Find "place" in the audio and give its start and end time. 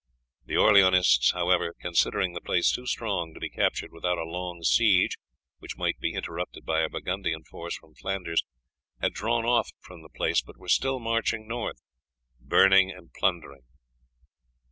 2.41-2.71, 10.09-10.41